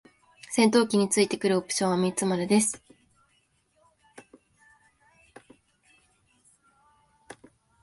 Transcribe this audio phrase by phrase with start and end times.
[0.49, 2.81] 戦闘機に付いてくるオプションは三つまでです。